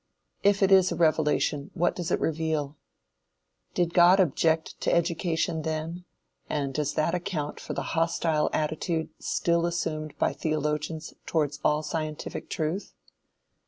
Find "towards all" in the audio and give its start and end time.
11.27-11.83